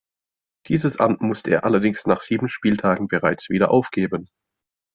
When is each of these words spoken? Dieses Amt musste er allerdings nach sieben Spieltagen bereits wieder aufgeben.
Dieses 0.67 0.97
Amt 0.97 1.21
musste 1.21 1.51
er 1.51 1.63
allerdings 1.63 2.07
nach 2.07 2.21
sieben 2.21 2.47
Spieltagen 2.47 3.07
bereits 3.07 3.49
wieder 3.51 3.69
aufgeben. 3.69 4.25